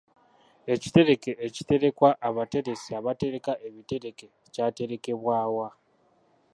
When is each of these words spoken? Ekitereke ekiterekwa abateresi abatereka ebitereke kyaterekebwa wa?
Ekitereke 0.73 1.31
ekiterekwa 1.47 2.09
abateresi 2.27 2.89
abatereka 2.99 3.51
ebitereke 3.67 4.27
kyaterekebwa 4.53 5.37
wa? 5.55 5.69